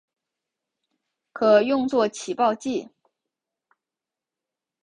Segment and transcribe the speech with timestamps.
[1.31, 2.89] 可用作起爆剂。